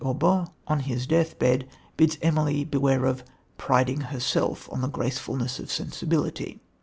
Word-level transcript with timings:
Aubert, 0.03 0.49
on 0.65 0.79
his 0.79 1.05
deathbed, 1.05 1.67
bids 1.95 2.17
Emily 2.23 2.63
beware 2.63 3.05
of 3.05 3.23
"priding 3.59 4.01
herself 4.01 4.67
on 4.71 4.81
the 4.81 4.87
gracefulness 4.87 5.59
of 5.59 5.71
sensibility." 5.71 6.59